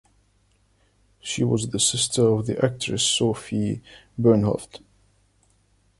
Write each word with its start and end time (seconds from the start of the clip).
She 1.19 1.43
was 1.43 1.69
the 1.69 1.79
sister 1.79 2.23
of 2.23 2.47
the 2.47 2.57
actress 2.65 3.03
Sofie 3.03 3.81
Bernhoft. 4.19 4.81